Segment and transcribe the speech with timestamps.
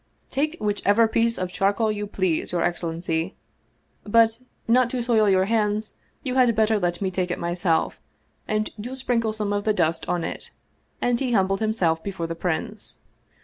[0.31, 3.33] "Take whichever piece of charcoal you please, your ex cellency;
[4.03, 7.99] but, not to so' M your hands, you had better, "let me take it myself,
[8.47, 10.49] and you sprinkle some of the dust on it,"
[11.03, 12.97] and he humbled himself before the prince.